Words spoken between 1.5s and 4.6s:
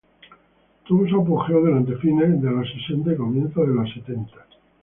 durante fines de los sesenta y comienzos de los setenta.